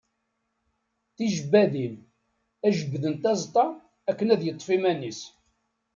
Tijebbadin, 1.15 1.95
ad 2.65 2.73
jebdent 2.77 3.23
aẓeṭṭa 3.31 3.65
akken 4.09 4.31
ad 4.33 4.41
yeṭṭef 4.43 4.67
iman-is. 4.75 5.21